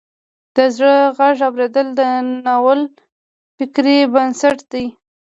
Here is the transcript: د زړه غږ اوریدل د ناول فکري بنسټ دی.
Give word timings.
د 0.55 0.57
زړه 0.75 0.95
غږ 1.17 1.37
اوریدل 1.47 1.87
د 1.99 2.01
ناول 2.45 2.81
فکري 3.57 3.97
بنسټ 4.13 4.57
دی. 4.71 4.85